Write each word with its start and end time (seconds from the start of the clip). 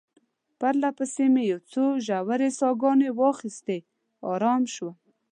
پرله 0.59 0.89
پسې 0.97 1.25
مې 1.33 1.43
یو 1.51 1.59
څو 1.71 1.83
ژورې 2.07 2.49
ساه 2.59 2.73
ګانې 2.81 3.09
واخیستې، 3.19 3.77
آرام 4.31 4.63
شوم. 4.73 4.95